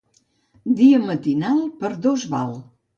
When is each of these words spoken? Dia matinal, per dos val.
Dia 0.79 1.03
matinal, 1.05 1.63
per 1.85 1.95
dos 2.09 2.29
val. 2.37 2.63